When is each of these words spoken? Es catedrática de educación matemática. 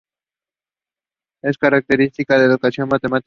Es 1.43 1.57
catedrática 1.59 2.39
de 2.39 2.45
educación 2.45 2.89
matemática. 2.89 3.19